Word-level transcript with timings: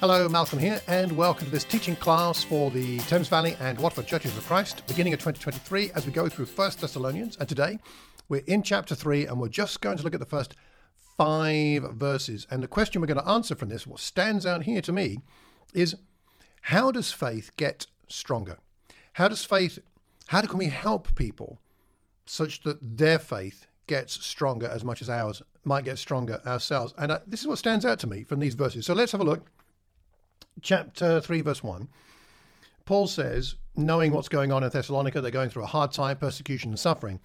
Hello, 0.00 0.28
Malcolm 0.28 0.60
here, 0.60 0.80
and 0.86 1.10
welcome 1.10 1.46
to 1.46 1.50
this 1.50 1.64
teaching 1.64 1.96
class 1.96 2.44
for 2.44 2.70
the 2.70 2.98
Thames 2.98 3.26
Valley 3.26 3.56
and 3.58 3.76
Watford 3.80 4.06
Churches 4.06 4.36
of 4.36 4.46
Christ, 4.46 4.86
beginning 4.86 5.12
of 5.12 5.18
2023, 5.18 5.90
as 5.92 6.06
we 6.06 6.12
go 6.12 6.28
through 6.28 6.46
First 6.46 6.80
Thessalonians. 6.80 7.36
And 7.38 7.48
today 7.48 7.80
we're 8.28 8.44
in 8.46 8.62
chapter 8.62 8.94
3, 8.94 9.26
and 9.26 9.40
we're 9.40 9.48
just 9.48 9.80
going 9.80 9.98
to 9.98 10.04
look 10.04 10.14
at 10.14 10.20
the 10.20 10.24
first 10.24 10.54
five 11.16 11.82
verses. 11.94 12.46
And 12.48 12.62
the 12.62 12.68
question 12.68 13.00
we're 13.00 13.08
going 13.08 13.18
to 13.18 13.28
answer 13.28 13.56
from 13.56 13.70
this, 13.70 13.88
what 13.88 13.98
stands 13.98 14.46
out 14.46 14.62
here 14.62 14.80
to 14.82 14.92
me, 14.92 15.18
is 15.74 15.96
how 16.60 16.92
does 16.92 17.10
faith 17.10 17.50
get 17.56 17.88
stronger? 18.06 18.58
How 19.14 19.26
does 19.26 19.44
faith, 19.44 19.80
how 20.28 20.42
can 20.42 20.58
we 20.58 20.66
help 20.66 21.12
people 21.16 21.60
such 22.24 22.62
that 22.62 22.78
their 22.98 23.18
faith 23.18 23.66
gets 23.88 24.24
stronger 24.24 24.68
as 24.68 24.84
much 24.84 25.02
as 25.02 25.10
ours 25.10 25.42
might 25.64 25.84
get 25.84 25.98
stronger 25.98 26.40
ourselves? 26.46 26.94
And 26.96 27.10
uh, 27.10 27.18
this 27.26 27.40
is 27.40 27.48
what 27.48 27.58
stands 27.58 27.84
out 27.84 27.98
to 27.98 28.06
me 28.06 28.22
from 28.22 28.38
these 28.38 28.54
verses. 28.54 28.86
So 28.86 28.94
let's 28.94 29.10
have 29.10 29.20
a 29.20 29.24
look 29.24 29.50
chapter 30.62 31.20
3, 31.20 31.40
verse 31.40 31.62
1, 31.62 31.88
Paul 32.84 33.06
says, 33.06 33.56
knowing 33.76 34.12
what's 34.12 34.28
going 34.28 34.50
on 34.50 34.64
in 34.64 34.70
Thessalonica, 34.70 35.20
they're 35.20 35.30
going 35.30 35.50
through 35.50 35.64
a 35.64 35.66
hard 35.66 35.92
time, 35.92 36.16
persecution, 36.16 36.70
and 36.70 36.78
suffering. 36.78 37.20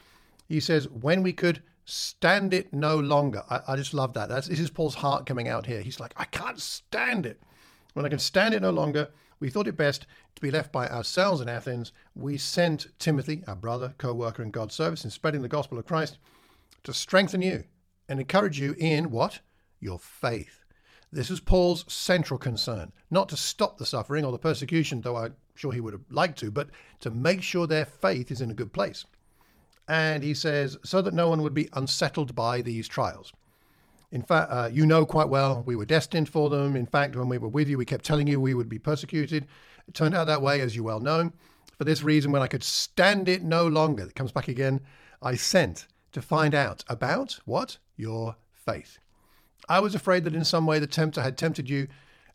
He 0.47 0.59
says, 0.59 0.89
when 0.89 1.23
we 1.23 1.33
could 1.33 1.61
stand 1.85 2.53
it 2.53 2.73
no 2.73 2.97
longer. 2.97 3.43
I, 3.49 3.61
I 3.69 3.75
just 3.75 3.93
love 3.93 4.13
that. 4.13 4.29
That's, 4.29 4.47
this 4.47 4.59
is 4.59 4.69
Paul's 4.69 4.95
heart 4.95 5.25
coming 5.25 5.47
out 5.47 5.65
here. 5.65 5.81
He's 5.81 5.99
like, 5.99 6.13
I 6.17 6.25
can't 6.25 6.59
stand 6.59 7.25
it. 7.25 7.41
When 7.93 8.05
I 8.05 8.09
can 8.09 8.19
stand 8.19 8.53
it 8.53 8.61
no 8.61 8.71
longer, 8.71 9.09
we 9.39 9.49
thought 9.49 9.67
it 9.67 9.77
best 9.77 10.05
to 10.35 10.41
be 10.41 10.51
left 10.51 10.71
by 10.71 10.87
ourselves 10.87 11.41
in 11.41 11.49
Athens. 11.49 11.91
We 12.15 12.37
sent 12.37 12.87
Timothy, 12.99 13.43
our 13.47 13.55
brother, 13.55 13.93
co 13.97 14.13
worker 14.13 14.41
in 14.41 14.51
God's 14.51 14.75
service, 14.75 15.03
in 15.03 15.11
spreading 15.11 15.41
the 15.41 15.47
gospel 15.47 15.77
of 15.77 15.85
Christ, 15.85 16.17
to 16.83 16.93
strengthen 16.93 17.41
you 17.41 17.65
and 18.09 18.19
encourage 18.19 18.59
you 18.59 18.75
in 18.77 19.11
what? 19.11 19.39
Your 19.79 19.99
faith. 19.99 20.62
This 21.13 21.29
was 21.29 21.39
Paul's 21.39 21.85
central 21.87 22.39
concern, 22.39 22.91
not 23.11 23.29
to 23.29 23.37
stop 23.37 23.77
the 23.77 23.85
suffering 23.85 24.25
or 24.25 24.31
the 24.31 24.39
persecution, 24.39 25.01
though 25.01 25.15
I'm 25.15 25.35
sure 25.53 25.71
he 25.71 25.79
would 25.79 25.93
have 25.93 26.01
liked 26.09 26.39
to, 26.39 26.49
but 26.49 26.69
to 27.01 27.11
make 27.11 27.43
sure 27.43 27.67
their 27.67 27.85
faith 27.85 28.31
is 28.31 28.41
in 28.41 28.49
a 28.49 28.55
good 28.55 28.73
place. 28.73 29.05
And 29.87 30.23
he 30.23 30.33
says, 30.33 30.75
so 30.83 31.03
that 31.03 31.13
no 31.13 31.29
one 31.29 31.43
would 31.43 31.53
be 31.53 31.69
unsettled 31.73 32.33
by 32.33 32.61
these 32.61 32.87
trials. 32.87 33.31
In 34.11 34.23
fact, 34.23 34.51
uh, 34.51 34.69
you 34.71 34.87
know 34.87 35.05
quite 35.05 35.29
well 35.29 35.61
we 35.67 35.75
were 35.75 35.85
destined 35.85 36.29
for 36.29 36.49
them. 36.49 36.75
In 36.75 36.87
fact, 36.87 37.15
when 37.15 37.29
we 37.29 37.37
were 37.37 37.47
with 37.47 37.69
you, 37.69 37.77
we 37.77 37.85
kept 37.85 38.05
telling 38.05 38.25
you 38.25 38.39
we 38.39 38.55
would 38.55 38.69
be 38.69 38.79
persecuted. 38.79 39.45
It 39.87 39.93
turned 39.93 40.15
out 40.15 40.25
that 40.25 40.41
way, 40.41 40.61
as 40.61 40.75
you 40.75 40.83
well 40.83 40.99
know. 40.99 41.31
For 41.77 41.83
this 41.83 42.01
reason, 42.01 42.31
when 42.31 42.41
I 42.41 42.47
could 42.47 42.63
stand 42.63 43.29
it 43.29 43.43
no 43.43 43.67
longer, 43.67 44.03
it 44.03 44.15
comes 44.15 44.31
back 44.31 44.47
again, 44.47 44.81
I 45.21 45.35
sent 45.35 45.85
to 46.11 46.23
find 46.23 46.55
out 46.55 46.83
about 46.87 47.39
what? 47.45 47.77
Your 47.97 48.35
faith. 48.51 48.97
I 49.69 49.79
was 49.79 49.95
afraid 49.95 50.23
that 50.25 50.35
in 50.35 50.45
some 50.45 50.65
way 50.65 50.79
the 50.79 50.87
tempter 50.87 51.21
had 51.21 51.37
tempted 51.37 51.69
you, 51.69 51.87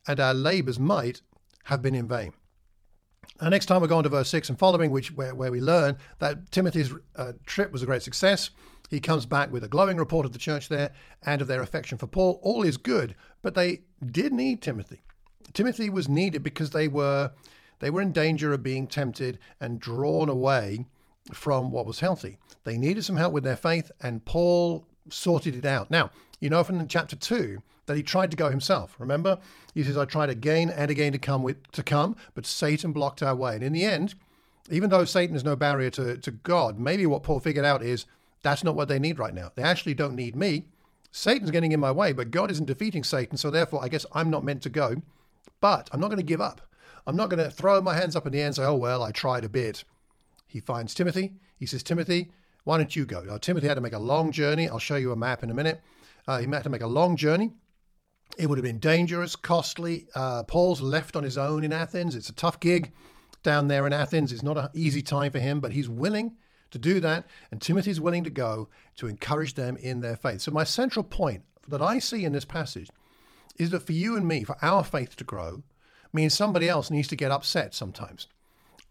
and 0.07 0.19
our 0.21 0.35
labours 0.35 0.79
might 0.79 1.21
have 1.65 1.83
been 1.83 1.95
in 1.95 2.09
vain. 2.09 2.33
And 3.41 3.51
next 3.51 3.67
time 3.67 3.83
we 3.83 3.89
go 3.89 3.99
on 3.99 4.05
to 4.05 4.09
verse 4.09 4.31
6 4.31 4.49
and 4.49 4.59
following, 4.59 4.91
which 4.91 5.13
where, 5.13 5.35
where 5.35 5.53
we 5.53 5.61
learn 5.61 5.97
that 6.19 6.51
Timothy's 6.51 6.93
uh, 7.17 7.33
trip 7.47 7.73
was 7.73 7.83
a 7.83 7.87
great 7.87 8.03
success. 8.03 8.51
He 8.89 9.01
comes 9.01 9.27
back 9.27 9.53
with 9.53 9.63
a 9.63 9.69
glowing 9.69 9.99
report 9.99 10.25
of 10.27 10.33
the 10.33 10.39
church 10.39 10.69
there 10.69 10.93
and 11.25 11.43
of 11.43 11.49
their 11.49 11.63
affection 11.63 11.99
for 11.99 12.07
Paul. 12.07 12.41
All 12.43 12.63
is 12.63 12.79
good, 12.79 13.15
but 13.43 13.55
they 13.55 13.83
did 14.05 14.33
need 14.33 14.63
Timothy. 14.63 15.03
Timothy 15.53 15.91
was 15.91 16.09
needed 16.09 16.43
because 16.43 16.71
they 16.71 16.89
were 16.89 17.33
they 17.81 17.91
were 17.91 18.01
in 18.01 18.13
danger 18.13 18.53
of 18.53 18.63
being 18.63 18.87
tempted 18.89 19.39
and 19.61 19.79
drawn 19.79 20.29
away 20.29 20.87
from 21.33 21.71
what 21.71 21.87
was 21.87 22.01
healthy. 22.01 22.39
They 22.65 22.77
needed 22.77 23.05
some 23.05 23.17
help 23.17 23.33
with 23.33 23.45
their 23.45 23.57
faith, 23.57 23.93
and 24.01 24.25
Paul 24.25 24.85
sorted 25.11 25.55
it 25.55 25.65
out. 25.65 25.91
Now, 25.91 26.11
you 26.41 26.51
know 26.51 26.65
from 26.65 26.87
chapter 26.89 27.17
2 27.17 27.63
that 27.87 27.97
he 27.97 28.03
tried 28.03 28.31
to 28.31 28.37
go 28.37 28.51
himself. 28.51 28.95
Remember? 28.99 29.39
He 29.75 29.83
says, 29.83 29.97
I 29.97 30.05
tried 30.05 30.31
again 30.31 30.71
and 30.71 30.91
again 30.91 31.13
to 31.13 31.19
come 31.19 31.43
with 31.43 31.71
to 31.73 31.83
come, 31.83 32.17
but 32.35 32.47
Satan 32.47 32.93
blocked 32.93 33.23
our 33.23 33.35
way. 33.35 33.55
And 33.55 33.65
in 33.65 33.73
the 33.73 33.85
end, 33.85 34.15
even 34.71 34.91
though 34.91 35.05
Satan 35.05 35.35
is 35.35 35.45
no 35.45 35.57
barrier 35.57 35.91
to, 35.91 36.17
to 36.19 36.31
God, 36.31 36.79
maybe 36.79 37.07
what 37.07 37.23
Paul 37.23 37.41
figured 37.41 37.65
out 37.65 37.83
is 37.83 38.07
that's 38.43 38.63
not 38.63 38.77
what 38.77 38.89
they 38.89 38.99
need 38.99 39.19
right 39.19 39.35
now. 39.35 39.51
They 39.55 39.63
actually 39.63 39.95
don't 39.95 40.15
need 40.15 40.37
me. 40.37 40.67
Satan's 41.11 41.51
getting 41.51 41.73
in 41.73 41.81
my 41.81 41.91
way, 41.91 42.13
but 42.13 42.31
God 42.31 42.51
isn't 42.51 42.67
defeating 42.67 43.03
Satan, 43.03 43.39
so 43.39 43.51
therefore 43.51 43.83
I 43.83 43.89
guess 43.89 44.07
I'm 44.13 44.31
not 44.31 44.45
meant 44.45 44.63
to 44.63 44.69
go. 44.69 45.03
But 45.61 45.89
I'm 45.91 46.01
not 46.01 46.09
going 46.09 46.19
to 46.19 46.23
give 46.23 46.41
up. 46.41 46.61
I'm 47.07 47.17
not 47.17 47.31
going 47.31 47.43
to 47.43 47.51
throw 47.51 47.81
my 47.81 47.95
hands 47.95 48.15
up 48.15 48.27
in 48.27 48.33
the 48.33 48.41
air 48.41 48.47
and 48.47 48.55
say, 48.55 48.65
oh, 48.65 48.75
well, 48.75 49.03
I 49.03 49.11
tried 49.11 49.45
a 49.45 49.49
bit. 49.49 49.83
He 50.47 50.61
finds 50.61 50.95
Timothy. 50.95 51.33
He 51.57 51.67
says, 51.67 51.83
Timothy, 51.83 52.31
why 52.65 52.77
don't 52.77 52.95
you 52.95 53.07
go? 53.07 53.23
Now, 53.23 53.39
Timothy 53.39 53.67
had 53.67 53.75
to 53.75 53.81
make 53.81 53.95
a 53.95 53.99
long 53.99 54.31
journey. 54.31 54.69
I'll 54.69 54.79
show 54.79 54.97
you 54.97 55.11
a 55.11 55.17
map 55.17 55.43
in 55.43 55.51
a 55.51 55.55
minute. 55.55 55.81
Uh, 56.29 56.39
he 56.39 56.47
had 56.47 56.63
to 56.63 56.69
make 56.69 56.83
a 56.83 56.87
long 56.87 57.17
journey. 57.17 57.51
It 58.37 58.49
would 58.49 58.59
have 58.59 58.65
been 58.65 58.79
dangerous, 58.79 59.35
costly. 59.35 60.07
Uh, 60.15 60.43
Paul's 60.43 60.83
left 60.83 61.17
on 61.17 61.25
his 61.25 61.39
own 61.39 61.65
in 61.65 61.73
Athens. 61.73 62.15
It's 62.15 62.29
a 62.29 62.35
tough 62.35 62.61
gig 62.61 62.93
down 63.43 63.69
there 63.69 63.87
in 63.87 63.95
Athens. 63.95 64.31
It's 64.31 64.43
not 64.43 64.59
an 64.59 64.69
easy 64.75 65.01
time 65.01 65.33
for 65.33 65.39
him, 65.39 65.59
but 65.59 65.73
he's 65.73 65.89
willing 65.89 66.37
to 66.71 66.79
do 66.79 67.01
that. 67.01 67.27
And 67.51 67.63
Timothy's 67.63 68.01
willing 68.01 68.25
to 68.25 68.31
go 68.31 68.69
to 68.97 69.09
encourage 69.09 69.55
them 69.55 69.79
in 69.79 70.01
their 70.01 70.17
faith. 70.17 70.43
So, 70.43 70.51
my 70.51 70.65
central 70.65 71.03
point 71.03 71.45
that 71.67 71.81
I 71.81 71.99
see 71.99 72.27
in 72.27 72.33
this 72.35 72.45
passage 72.45 72.91
is 73.57 73.71
that 73.71 73.87
for 73.87 73.93
you 73.93 74.15
and 74.15 74.29
me, 74.29 74.45
for 74.45 74.57
our 74.61 74.85
faith 74.85 75.17
to 75.17 75.25
grow, 75.25 75.63
means 76.13 76.35
somebody 76.35 76.69
else 76.69 76.91
needs 76.91 77.09
to 77.09 77.17
get 77.17 77.31
upset 77.31 77.75
sometimes. 77.75 78.29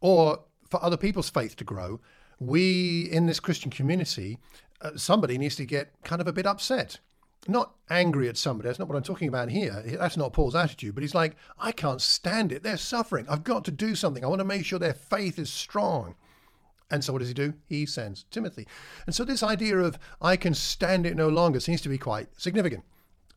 Or 0.01 0.39
for 0.69 0.83
other 0.83 0.97
people's 0.97 1.29
faith 1.29 1.55
to 1.57 1.63
grow, 1.63 2.01
we 2.39 3.01
in 3.11 3.27
this 3.27 3.39
Christian 3.39 3.69
community, 3.69 4.39
uh, 4.81 4.91
somebody 4.95 5.37
needs 5.37 5.55
to 5.57 5.65
get 5.65 5.93
kind 6.03 6.19
of 6.19 6.27
a 6.27 6.33
bit 6.33 6.47
upset 6.47 6.99
not 7.47 7.75
angry 7.89 8.27
at 8.27 8.37
somebody. 8.37 8.67
That's 8.67 8.79
not 8.79 8.87
what 8.87 8.97
I'm 8.97 9.03
talking 9.03 9.27
about 9.27 9.49
here. 9.49 9.83
That's 9.85 10.17
not 10.17 10.33
Paul's 10.33 10.55
attitude. 10.55 10.95
But 10.95 11.03
he's 11.03 11.15
like, 11.15 11.35
I 11.59 11.71
can't 11.71 12.01
stand 12.01 12.51
it. 12.51 12.63
They're 12.63 12.77
suffering. 12.77 13.25
I've 13.29 13.43
got 13.43 13.65
to 13.65 13.71
do 13.71 13.95
something. 13.95 14.23
I 14.23 14.27
want 14.27 14.39
to 14.39 14.45
make 14.45 14.65
sure 14.65 14.79
their 14.79 14.93
faith 14.93 15.39
is 15.39 15.49
strong. 15.49 16.15
And 16.89 17.03
so 17.03 17.13
what 17.13 17.19
does 17.19 17.27
he 17.27 17.33
do? 17.33 17.53
He 17.67 17.85
sends 17.85 18.23
Timothy. 18.31 18.67
And 19.05 19.13
so 19.13 19.23
this 19.23 19.43
idea 19.43 19.77
of 19.77 19.99
I 20.21 20.37
can 20.37 20.53
stand 20.53 21.05
it 21.05 21.15
no 21.15 21.27
longer 21.27 21.59
seems 21.59 21.81
to 21.81 21.89
be 21.89 21.97
quite 21.97 22.29
significant. 22.37 22.83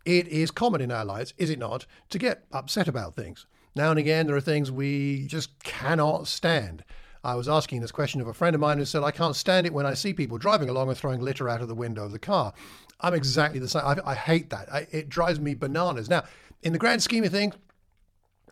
It 0.05 0.29
is 0.29 0.51
common 0.51 0.81
in 0.81 0.93
our 0.93 1.05
lives, 1.05 1.35
is 1.37 1.51
it 1.51 1.59
not, 1.59 1.85
to 2.11 2.19
get 2.19 2.45
upset 2.53 2.89
about 2.89 3.17
things. 3.17 3.47
Now 3.75 3.91
and 3.91 3.99
again, 3.99 4.27
there 4.27 4.37
are 4.37 4.41
things 4.41 4.71
we 4.71 5.27
just 5.27 5.63
cannot 5.63 6.27
stand. 6.27 6.85
I 7.23 7.35
was 7.35 7.49
asking 7.49 7.81
this 7.81 7.93
question 7.93 8.21
of 8.21 8.29
a 8.29 8.33
friend 8.33 8.55
of 8.55 8.61
mine 8.61 8.79
who 8.79 8.85
said, 8.85 9.03
I 9.03 9.11
can't 9.11 9.37
stand 9.37 9.67
it 9.67 9.75
when 9.75 9.85
I 9.85 9.95
see 9.95 10.15
people 10.15 10.39
driving 10.39 10.71
along 10.71 10.89
and 10.89 10.97
throwing 10.97 11.21
litter 11.21 11.49
out 11.49 11.61
of 11.61 11.69
the 11.69 11.75
window 11.75 12.05
of 12.05 12.13
the 12.13 12.19
car. 12.19 12.55
I'm 13.03 13.15
exactly 13.15 13.59
the 13.61 13.69
same. 13.69 13.83
I, 13.85 13.97
I 14.05 14.15
hate 14.15 14.51
that. 14.51 14.73
I, 14.73 14.87
it 14.91 15.09
drives 15.09 15.41
me 15.41 15.55
bananas. 15.55 16.09
Now, 16.09 16.25
in 16.63 16.73
the 16.73 16.79
grand 16.79 17.03
scheme 17.03 17.25
of 17.25 17.31
things, 17.31 17.55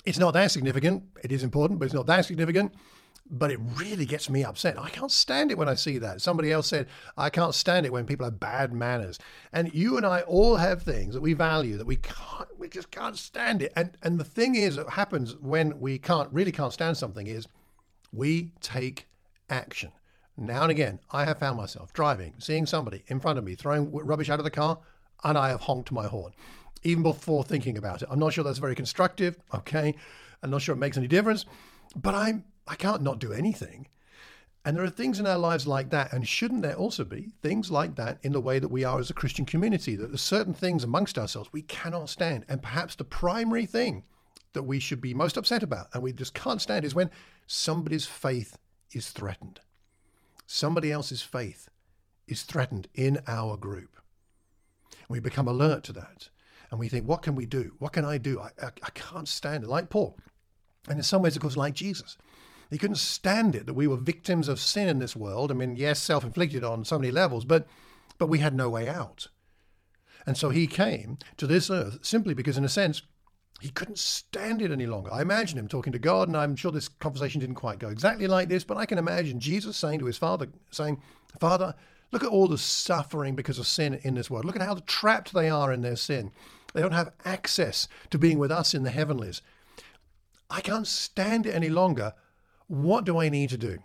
it's 0.04 0.18
not 0.18 0.32
that 0.34 0.50
significant. 0.50 1.04
It 1.22 1.32
is 1.32 1.42
important, 1.42 1.78
but 1.78 1.86
it's 1.86 1.94
not 1.94 2.06
that 2.06 2.24
significant. 2.24 2.74
But 3.30 3.50
it 3.50 3.60
really 3.60 4.06
gets 4.06 4.30
me 4.30 4.42
upset. 4.42 4.78
I 4.78 4.88
can't 4.88 5.10
stand 5.10 5.50
it 5.50 5.58
when 5.58 5.68
I 5.68 5.74
see 5.74 5.98
that. 5.98 6.22
Somebody 6.22 6.50
else 6.50 6.66
said, 6.66 6.86
I 7.14 7.28
can't 7.28 7.54
stand 7.54 7.84
it 7.84 7.92
when 7.92 8.06
people 8.06 8.24
have 8.24 8.40
bad 8.40 8.72
manners. 8.72 9.18
And 9.52 9.74
you 9.74 9.98
and 9.98 10.06
I 10.06 10.22
all 10.22 10.56
have 10.56 10.82
things 10.82 11.12
that 11.12 11.20
we 11.20 11.34
value 11.34 11.76
that 11.76 11.86
we 11.86 11.96
can't, 11.96 12.48
we 12.58 12.68
just 12.68 12.90
can't 12.90 13.18
stand 13.18 13.60
it. 13.60 13.72
And 13.76 13.90
and 14.02 14.18
the 14.18 14.24
thing 14.24 14.54
is, 14.54 14.76
that 14.76 14.88
happens 14.90 15.36
when 15.36 15.78
we 15.78 15.98
can't 15.98 16.32
really 16.32 16.52
can't 16.52 16.72
stand 16.72 16.96
something 16.96 17.26
is 17.26 17.46
we 18.12 18.52
take 18.62 19.08
action. 19.50 19.92
Now 20.40 20.62
and 20.62 20.70
again, 20.70 21.00
I 21.10 21.24
have 21.24 21.40
found 21.40 21.56
myself 21.56 21.92
driving, 21.92 22.34
seeing 22.38 22.64
somebody 22.64 23.02
in 23.08 23.18
front 23.18 23.40
of 23.40 23.44
me 23.44 23.56
throwing 23.56 23.90
rubbish 23.90 24.30
out 24.30 24.38
of 24.38 24.44
the 24.44 24.52
car, 24.52 24.78
and 25.24 25.36
I 25.36 25.48
have 25.48 25.62
honked 25.62 25.90
my 25.90 26.06
horn, 26.06 26.32
even 26.84 27.02
before 27.02 27.42
thinking 27.42 27.76
about 27.76 28.02
it. 28.02 28.08
I'm 28.08 28.20
not 28.20 28.32
sure 28.32 28.44
that's 28.44 28.60
very 28.60 28.76
constructive. 28.76 29.36
Okay, 29.52 29.96
I'm 30.40 30.50
not 30.50 30.62
sure 30.62 30.74
it 30.74 30.78
makes 30.78 30.96
any 30.96 31.08
difference, 31.08 31.44
but 31.96 32.14
I'm 32.14 32.44
I 32.68 32.76
can't 32.76 33.02
not 33.02 33.18
do 33.18 33.32
anything. 33.32 33.88
And 34.64 34.76
there 34.76 34.84
are 34.84 34.90
things 34.90 35.18
in 35.18 35.26
our 35.26 35.38
lives 35.38 35.66
like 35.66 35.90
that, 35.90 36.12
and 36.12 36.28
shouldn't 36.28 36.62
there 36.62 36.76
also 36.76 37.02
be 37.02 37.32
things 37.42 37.72
like 37.72 37.96
that 37.96 38.18
in 38.22 38.30
the 38.30 38.40
way 38.40 38.60
that 38.60 38.70
we 38.70 38.84
are 38.84 39.00
as 39.00 39.10
a 39.10 39.14
Christian 39.14 39.44
community? 39.44 39.96
That 39.96 40.08
there's 40.08 40.20
certain 40.20 40.54
things 40.54 40.84
amongst 40.84 41.18
ourselves 41.18 41.52
we 41.52 41.62
cannot 41.62 42.10
stand, 42.10 42.44
and 42.48 42.62
perhaps 42.62 42.94
the 42.94 43.02
primary 43.02 43.66
thing 43.66 44.04
that 44.52 44.62
we 44.62 44.78
should 44.78 45.00
be 45.00 45.14
most 45.14 45.36
upset 45.36 45.64
about, 45.64 45.88
and 45.94 46.02
we 46.04 46.12
just 46.12 46.32
can't 46.32 46.62
stand, 46.62 46.84
is 46.84 46.94
when 46.94 47.10
somebody's 47.48 48.06
faith 48.06 48.56
is 48.92 49.10
threatened 49.10 49.58
somebody 50.48 50.90
else's 50.90 51.22
faith 51.22 51.68
is 52.26 52.42
threatened 52.42 52.88
in 52.94 53.18
our 53.26 53.56
group. 53.56 53.96
We 55.08 55.20
become 55.20 55.46
alert 55.46 55.84
to 55.84 55.92
that 55.92 56.30
and 56.70 56.80
we 56.80 56.88
think, 56.88 57.06
what 57.06 57.22
can 57.22 57.34
we 57.34 57.46
do? 57.46 57.72
What 57.78 57.92
can 57.92 58.04
I 58.04 58.18
do? 58.18 58.40
I, 58.40 58.50
I, 58.62 58.70
I 58.82 58.90
can't 58.94 59.28
stand 59.28 59.64
it. 59.64 59.70
Like 59.70 59.90
Paul. 59.90 60.18
And 60.88 60.98
in 60.98 61.02
some 61.02 61.22
ways, 61.22 61.36
of 61.36 61.42
course, 61.42 61.56
like 61.56 61.74
Jesus. 61.74 62.16
He 62.70 62.78
couldn't 62.78 62.96
stand 62.96 63.54
it 63.54 63.66
that 63.66 63.74
we 63.74 63.86
were 63.86 63.96
victims 63.96 64.48
of 64.48 64.60
sin 64.60 64.88
in 64.88 64.98
this 64.98 65.16
world. 65.16 65.50
I 65.50 65.54
mean, 65.54 65.76
yes, 65.76 66.02
self 66.02 66.24
inflicted 66.24 66.64
on 66.64 66.84
so 66.84 66.98
many 66.98 67.10
levels, 67.10 67.44
but, 67.44 67.66
but 68.18 68.28
we 68.28 68.38
had 68.38 68.54
no 68.54 68.68
way 68.68 68.88
out. 68.88 69.28
And 70.26 70.36
so 70.36 70.50
he 70.50 70.66
came 70.66 71.18
to 71.38 71.46
this 71.46 71.70
earth 71.70 71.98
simply 72.02 72.34
because, 72.34 72.58
in 72.58 72.64
a 72.64 72.68
sense, 72.68 73.02
he 73.60 73.70
couldn't 73.70 73.98
stand 73.98 74.62
it 74.62 74.70
any 74.70 74.86
longer. 74.86 75.12
I 75.12 75.20
imagine 75.20 75.58
him 75.58 75.66
talking 75.66 75.92
to 75.92 75.98
God, 75.98 76.28
and 76.28 76.36
I'm 76.36 76.54
sure 76.54 76.70
this 76.70 76.88
conversation 76.88 77.40
didn't 77.40 77.56
quite 77.56 77.80
go 77.80 77.88
exactly 77.88 78.28
like 78.28 78.48
this, 78.48 78.62
but 78.62 78.76
I 78.76 78.86
can 78.86 78.98
imagine 78.98 79.40
Jesus 79.40 79.76
saying 79.76 79.98
to 79.98 80.06
his 80.06 80.16
father, 80.16 80.46
saying, 80.70 81.02
Father, 81.40 81.74
look 82.12 82.22
at 82.22 82.30
all 82.30 82.46
the 82.46 82.58
suffering 82.58 83.34
because 83.34 83.58
of 83.58 83.66
sin 83.66 83.98
in 84.04 84.14
this 84.14 84.30
world. 84.30 84.44
Look 84.44 84.54
at 84.56 84.62
how 84.62 84.78
trapped 84.86 85.32
they 85.32 85.50
are 85.50 85.72
in 85.72 85.82
their 85.82 85.96
sin. 85.96 86.30
They 86.72 86.82
don't 86.82 86.92
have 86.92 87.12
access 87.24 87.88
to 88.10 88.18
being 88.18 88.38
with 88.38 88.52
us 88.52 88.74
in 88.74 88.84
the 88.84 88.90
heavenlies. 88.90 89.42
I 90.48 90.60
can't 90.60 90.86
stand 90.86 91.46
it 91.46 91.54
any 91.54 91.68
longer. 91.68 92.14
What 92.68 93.04
do 93.04 93.18
I 93.18 93.28
need 93.28 93.50
to 93.50 93.58
do? 93.58 93.78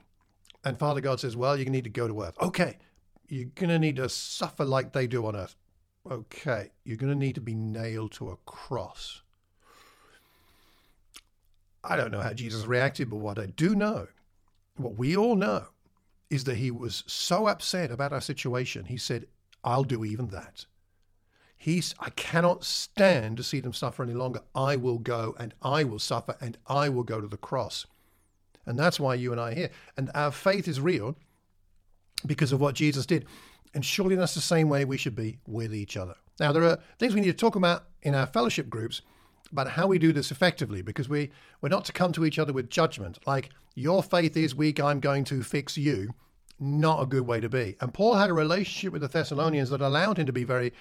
And 0.63 0.77
Father 0.77 1.01
God 1.01 1.19
says, 1.19 1.35
Well, 1.35 1.57
you 1.57 1.65
need 1.65 1.83
to 1.85 1.89
go 1.89 2.07
to 2.07 2.21
earth. 2.21 2.35
Okay, 2.39 2.77
you're 3.27 3.49
going 3.55 3.69
to 3.69 3.79
need 3.79 3.95
to 3.95 4.07
suffer 4.07 4.65
like 4.65 4.93
they 4.93 5.07
do 5.07 5.25
on 5.25 5.35
earth. 5.35 5.55
Okay, 6.09 6.69
you're 6.83 6.97
going 6.97 7.11
to 7.11 7.17
need 7.17 7.35
to 7.35 7.41
be 7.41 7.55
nailed 7.55 8.11
to 8.13 8.29
a 8.29 8.37
cross. 8.45 9.22
I 11.83 11.95
don't 11.95 12.11
know 12.11 12.21
how 12.21 12.33
Jesus 12.33 12.65
reacted, 12.65 13.09
but 13.09 13.17
what 13.17 13.39
I 13.39 13.47
do 13.47 13.75
know, 13.75 14.07
what 14.77 14.97
we 14.97 15.15
all 15.15 15.35
know, 15.35 15.65
is 16.29 16.45
that 16.45 16.57
he 16.57 16.71
was 16.71 17.03
so 17.05 17.47
upset 17.47 17.91
about 17.91 18.13
our 18.13 18.21
situation, 18.21 18.85
he 18.85 18.97
said, 18.97 19.27
I'll 19.63 19.83
do 19.83 20.03
even 20.03 20.27
that. 20.27 20.65
He's, 21.55 21.95
I 21.99 22.09
cannot 22.11 22.63
stand 22.63 23.37
to 23.37 23.43
see 23.43 23.59
them 23.59 23.71
suffer 23.71 24.03
any 24.03 24.13
longer. 24.13 24.41
I 24.53 24.75
will 24.75 24.99
go 24.99 25.35
and 25.39 25.53
I 25.61 25.83
will 25.83 25.99
suffer 25.99 26.35
and 26.41 26.57
I 26.67 26.89
will 26.89 27.03
go 27.03 27.21
to 27.21 27.27
the 27.27 27.37
cross. 27.37 27.85
And 28.65 28.77
that's 28.77 28.99
why 28.99 29.15
you 29.15 29.31
and 29.31 29.39
I 29.39 29.51
are 29.51 29.55
here. 29.55 29.69
And 29.95 30.11
our 30.13 30.31
faith 30.31 30.67
is 30.67 30.81
real 30.81 31.15
because 32.25 32.51
of 32.51 32.59
what 32.59 32.75
Jesus 32.75 33.05
did. 33.05 33.25
And 33.73 33.85
surely 33.85 34.15
that's 34.15 34.35
the 34.35 34.41
same 34.41 34.69
way 34.69 34.85
we 34.85 34.97
should 34.97 35.15
be 35.15 35.39
with 35.47 35.73
each 35.73 35.95
other. 35.95 36.15
Now, 36.39 36.51
there 36.51 36.63
are 36.63 36.79
things 36.99 37.13
we 37.13 37.21
need 37.21 37.27
to 37.27 37.33
talk 37.33 37.55
about 37.55 37.85
in 38.01 38.15
our 38.15 38.25
fellowship 38.25 38.69
groups 38.69 39.01
about 39.53 39.69
how 39.69 39.87
we 39.87 39.97
do 39.97 40.11
this 40.11 40.31
effectively 40.31 40.81
because 40.81 41.07
we, 41.07 41.31
we're 41.61 41.69
not 41.69 41.85
to 41.85 41.93
come 41.93 42.11
to 42.11 42.25
each 42.25 42.37
other 42.37 42.51
with 42.51 42.69
judgment. 42.69 43.19
Like, 43.25 43.51
your 43.75 44.03
faith 44.03 44.35
is 44.35 44.53
weak, 44.53 44.79
I'm 44.79 44.99
going 44.99 45.23
to 45.25 45.41
fix 45.43 45.77
you. 45.77 46.13
Not 46.59 47.01
a 47.01 47.05
good 47.05 47.25
way 47.25 47.39
to 47.39 47.49
be. 47.49 47.77
And 47.79 47.93
Paul 47.93 48.15
had 48.15 48.29
a 48.29 48.33
relationship 48.33 48.91
with 48.91 49.01
the 49.01 49.07
Thessalonians 49.07 49.69
that 49.69 49.81
allowed 49.81 50.17
him 50.19 50.25
to 50.25 50.33
be 50.33 50.43
very 50.43 50.73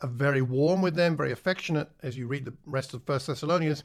uh, 0.00 0.06
very 0.06 0.42
warm 0.42 0.82
with 0.82 0.94
them, 0.94 1.16
very 1.16 1.30
affectionate 1.30 1.88
as 2.02 2.16
you 2.16 2.26
read 2.26 2.44
the 2.44 2.54
rest 2.66 2.94
of 2.94 3.04
First 3.04 3.26
Thessalonians, 3.26 3.84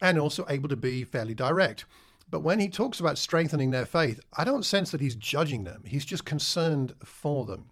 and 0.00 0.18
also 0.18 0.46
able 0.48 0.68
to 0.68 0.76
be 0.76 1.04
fairly 1.04 1.34
direct. 1.34 1.84
But 2.30 2.40
when 2.40 2.58
he 2.58 2.68
talks 2.68 3.00
about 3.00 3.18
strengthening 3.18 3.70
their 3.70 3.86
faith, 3.86 4.20
I 4.36 4.44
don't 4.44 4.64
sense 4.64 4.90
that 4.90 5.00
he's 5.00 5.14
judging 5.14 5.64
them. 5.64 5.82
He's 5.86 6.04
just 6.04 6.24
concerned 6.24 6.94
for 7.04 7.44
them. 7.44 7.70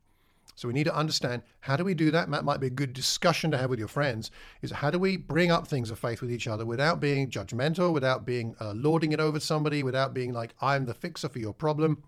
So 0.54 0.68
we 0.68 0.74
need 0.74 0.84
to 0.84 0.96
understand 0.96 1.42
how 1.60 1.76
do 1.76 1.84
we 1.84 1.94
do 1.94 2.10
that? 2.12 2.30
That 2.30 2.44
might 2.44 2.60
be 2.60 2.68
a 2.68 2.70
good 2.70 2.92
discussion 2.92 3.50
to 3.50 3.58
have 3.58 3.70
with 3.70 3.78
your 3.78 3.88
friends. 3.88 4.30
Is 4.62 4.70
how 4.70 4.90
do 4.90 4.98
we 4.98 5.16
bring 5.16 5.50
up 5.50 5.66
things 5.66 5.90
of 5.90 5.98
faith 5.98 6.20
with 6.20 6.30
each 6.30 6.46
other 6.46 6.64
without 6.64 7.00
being 7.00 7.30
judgmental, 7.30 7.92
without 7.92 8.24
being 8.24 8.54
uh, 8.60 8.72
lording 8.72 9.12
it 9.12 9.20
over 9.20 9.40
somebody, 9.40 9.82
without 9.82 10.14
being 10.14 10.32
like 10.32 10.54
I'm 10.60 10.86
the 10.86 10.94
fixer 10.94 11.28
for 11.28 11.40
your 11.40 11.54
problem, 11.54 12.02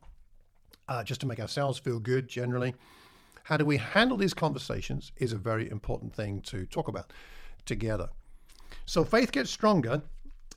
uh, 0.89 1.03
just 1.03 1.21
to 1.23 1.27
make 1.27 1.41
ourselves 1.41 1.79
feel 1.79 1.99
good 1.99 2.29
generally. 2.29 2.75
How 3.45 3.57
do 3.57 3.65
we 3.65 3.77
handle 3.77 4.17
these 4.17 4.35
conversations 4.35 5.13
is 5.17 5.33
a 5.33 5.37
very 5.37 5.71
important 5.71 6.15
thing 6.15 6.41
to 6.43 6.67
talk 6.67 6.89
about 6.89 7.13
together. 7.65 8.09
So 8.87 9.05
faith 9.05 9.33
gets 9.33 9.51
stronger 9.51 10.03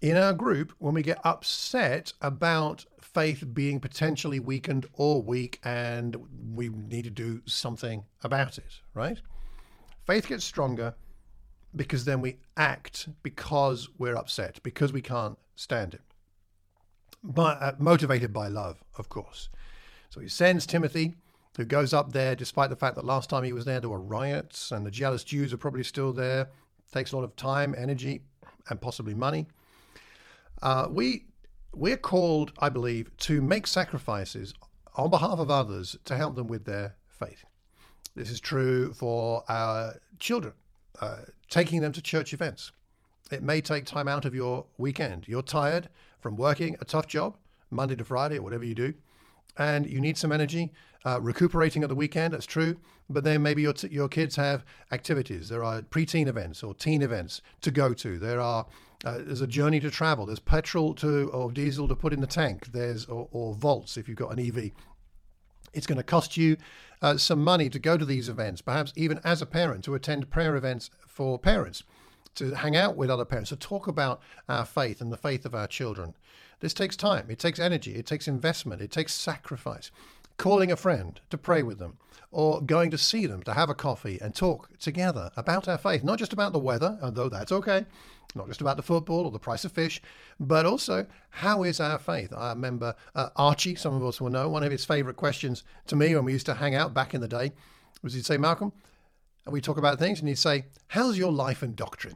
in 0.01 0.15
our 0.15 0.33
group 0.33 0.73
when 0.79 0.93
we 0.93 1.01
get 1.01 1.19
upset 1.23 2.13
about 2.21 2.85
faith 3.13 3.43
being 3.53 3.79
potentially 3.79 4.39
weakened 4.39 4.85
or 4.93 5.21
weak 5.21 5.59
and 5.63 6.15
we 6.53 6.69
need 6.69 7.03
to 7.03 7.09
do 7.09 7.41
something 7.45 8.03
about 8.23 8.57
it, 8.57 8.81
right? 8.93 9.19
Faith 10.05 10.27
gets 10.27 10.43
stronger 10.43 10.93
because 11.75 12.05
then 12.05 12.21
we 12.21 12.37
act 12.57 13.09
because 13.23 13.89
we're 13.97 14.15
upset, 14.15 14.61
because 14.63 14.91
we 14.93 15.01
can't 15.01 15.37
stand 15.55 15.93
it. 15.93 16.01
But 17.23 17.61
uh, 17.61 17.73
motivated 17.79 18.31
by 18.31 18.47
love, 18.47 18.83
of 18.97 19.09
course. 19.09 19.49
So 20.09 20.19
he 20.19 20.27
sends 20.27 20.65
Timothy 20.65 21.15
who 21.57 21.65
goes 21.65 21.93
up 21.93 22.13
there 22.13 22.35
despite 22.35 22.69
the 22.69 22.75
fact 22.75 22.95
that 22.95 23.05
last 23.05 23.29
time 23.29 23.43
he 23.43 23.53
was 23.53 23.65
there 23.65 23.79
there 23.79 23.89
were 23.89 23.99
riots 23.99 24.71
and 24.71 24.85
the 24.85 24.91
jealous 24.91 25.23
Jews 25.23 25.51
are 25.51 25.57
probably 25.57 25.83
still 25.83 26.13
there. 26.13 26.49
Takes 26.91 27.11
a 27.11 27.17
lot 27.17 27.23
of 27.23 27.35
time, 27.35 27.75
energy, 27.77 28.21
and 28.69 28.81
possibly 28.81 29.13
money. 29.13 29.45
Uh, 30.61 30.87
we 30.89 31.25
we're 31.73 31.97
called, 31.97 32.53
I 32.59 32.69
believe, 32.69 33.15
to 33.17 33.41
make 33.41 33.67
sacrifices 33.67 34.53
on 34.95 35.09
behalf 35.09 35.39
of 35.39 35.49
others 35.49 35.97
to 36.05 36.15
help 36.17 36.35
them 36.35 36.47
with 36.47 36.65
their 36.65 36.95
faith. 37.07 37.45
This 38.15 38.29
is 38.29 38.39
true 38.39 38.93
for 38.93 39.43
our 39.47 39.95
children, 40.19 40.53
uh, 41.01 41.17
taking 41.49 41.81
them 41.81 41.91
to 41.93 42.01
church 42.01 42.33
events. 42.33 42.71
It 43.31 43.43
may 43.43 43.61
take 43.61 43.85
time 43.85 44.07
out 44.07 44.25
of 44.25 44.33
your 44.33 44.65
weekend. 44.77 45.27
You're 45.27 45.43
tired 45.43 45.89
from 46.19 46.35
working 46.35 46.75
a 46.81 46.85
tough 46.85 47.07
job, 47.07 47.37
Monday 47.69 47.95
to 47.95 48.03
Friday, 48.03 48.37
or 48.37 48.41
whatever 48.41 48.65
you 48.65 48.75
do 48.75 48.93
and 49.59 49.85
you 49.85 49.99
need 49.99 50.17
some 50.17 50.31
energy. 50.31 50.71
Uh, 51.05 51.19
recuperating 51.21 51.81
at 51.83 51.89
the 51.89 51.95
weekend, 51.95 52.33
that's 52.33 52.45
true. 52.45 52.75
But 53.09 53.23
then 53.23 53.41
maybe 53.41 53.61
your, 53.61 53.73
t- 53.73 53.87
your 53.89 54.09
kids 54.09 54.35
have 54.35 54.65
activities. 54.91 55.47
There 55.47 55.63
are 55.63 55.81
preteen 55.81 56.27
events 56.27 56.61
or 56.61 56.73
teen 56.73 57.01
events 57.01 57.41
to 57.61 57.71
go 57.71 57.93
to. 57.93 58.19
There 58.19 58.41
are 58.41 58.65
uh, 59.05 59.19
there's 59.19 59.41
a 59.41 59.47
journey 59.47 59.79
to 59.79 59.89
travel. 59.89 60.25
There's 60.25 60.39
petrol 60.39 60.93
to 60.95 61.29
or 61.29 61.51
diesel 61.51 61.87
to 61.87 61.95
put 61.95 62.13
in 62.13 62.21
the 62.21 62.27
tank. 62.27 62.71
There's 62.71 63.05
or, 63.05 63.27
or 63.31 63.53
volts 63.53 63.97
if 63.97 64.09
you've 64.09 64.17
got 64.17 64.37
an 64.37 64.45
EV. 64.45 64.71
It's 65.73 65.87
going 65.87 65.97
to 65.97 66.03
cost 66.03 66.35
you 66.35 66.57
uh, 67.01 67.17
some 67.17 67.43
money 67.43 67.69
to 67.69 67.79
go 67.79 67.97
to 67.97 68.05
these 68.05 68.27
events. 68.27 68.61
Perhaps 68.61 68.91
even 68.95 69.19
as 69.23 69.41
a 69.41 69.45
parent 69.45 69.83
to 69.85 69.95
attend 69.95 70.29
prayer 70.29 70.55
events 70.55 70.89
for 71.07 71.39
parents, 71.39 71.83
to 72.35 72.55
hang 72.55 72.75
out 72.75 72.95
with 72.95 73.09
other 73.09 73.25
parents, 73.25 73.49
to 73.49 73.55
talk 73.55 73.87
about 73.87 74.21
our 74.47 74.65
faith 74.65 75.01
and 75.01 75.11
the 75.11 75.17
faith 75.17 75.45
of 75.45 75.55
our 75.55 75.67
children. 75.67 76.15
This 76.59 76.73
takes 76.73 76.97
time, 76.97 77.27
it 77.29 77.39
takes 77.39 77.59
energy, 77.59 77.95
it 77.95 78.05
takes 78.05 78.27
investment, 78.27 78.81
it 78.81 78.91
takes 78.91 79.13
sacrifice. 79.13 79.91
Calling 80.37 80.71
a 80.71 80.77
friend 80.77 81.19
to 81.29 81.37
pray 81.37 81.63
with 81.63 81.79
them, 81.79 81.97
or 82.31 82.61
going 82.61 82.91
to 82.91 82.97
see 82.97 83.25
them 83.25 83.43
to 83.43 83.53
have 83.53 83.69
a 83.69 83.75
coffee 83.75 84.19
and 84.21 84.35
talk 84.35 84.77
together 84.77 85.31
about 85.35 85.67
our 85.67 85.77
faith, 85.77 86.03
not 86.03 86.19
just 86.19 86.33
about 86.33 86.53
the 86.53 86.59
weather, 86.59 86.97
although 87.01 87.29
that's 87.29 87.51
okay, 87.51 87.85
not 88.35 88.47
just 88.47 88.61
about 88.61 88.77
the 88.77 88.83
football 88.83 89.25
or 89.25 89.31
the 89.31 89.39
price 89.39 89.65
of 89.65 89.71
fish, 89.71 90.01
but 90.39 90.65
also 90.65 91.05
how 91.29 91.63
is 91.63 91.79
our 91.79 91.97
faith? 91.97 92.31
I 92.35 92.49
remember 92.49 92.95
uh, 93.15 93.29
Archie, 93.35 93.75
some 93.75 93.95
of 93.95 94.05
us 94.05 94.21
will 94.21 94.29
know, 94.29 94.49
one 94.49 94.63
of 94.63 94.71
his 94.71 94.85
favorite 94.85 95.17
questions 95.17 95.63
to 95.87 95.95
me 95.95 96.15
when 96.15 96.25
we 96.25 96.33
used 96.33 96.45
to 96.45 96.55
hang 96.55 96.75
out 96.75 96.93
back 96.93 97.13
in 97.13 97.21
the 97.21 97.27
day 97.27 97.53
was 98.01 98.13
he'd 98.13 98.25
say, 98.25 98.37
Malcolm, 98.37 98.71
and 99.45 99.53
we 99.53 99.61
talk 99.61 99.77
about 99.77 99.99
things, 99.99 100.19
and 100.19 100.27
he'd 100.27 100.37
say, 100.37 100.65
How's 100.89 101.17
your 101.17 101.31
life 101.31 101.63
and 101.63 101.75
doctrine? 101.75 102.15